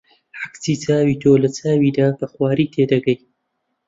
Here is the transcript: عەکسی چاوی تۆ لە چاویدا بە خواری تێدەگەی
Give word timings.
عەکسی 0.41 0.75
چاوی 0.83 1.19
تۆ 1.21 1.31
لە 1.43 1.49
چاویدا 1.57 2.07
بە 2.19 2.25
خواری 2.33 2.71
تێدەگەی 2.73 3.19